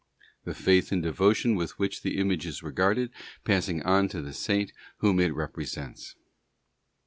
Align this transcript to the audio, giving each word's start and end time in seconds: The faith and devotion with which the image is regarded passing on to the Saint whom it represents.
The 0.45 0.55
faith 0.55 0.91
and 0.91 1.03
devotion 1.03 1.53
with 1.53 1.77
which 1.77 2.01
the 2.01 2.17
image 2.17 2.47
is 2.47 2.63
regarded 2.63 3.11
passing 3.43 3.83
on 3.83 4.07
to 4.07 4.19
the 4.23 4.33
Saint 4.33 4.73
whom 4.97 5.19
it 5.19 5.29
represents. 5.29 6.15